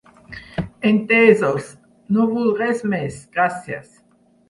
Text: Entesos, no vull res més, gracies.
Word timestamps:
Entesos, 0.91 1.67
no 2.17 2.27
vull 2.35 2.53
res 2.65 2.85
més, 2.97 3.23
gracies. 3.39 3.97